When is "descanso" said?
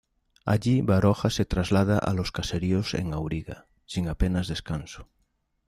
4.47-5.07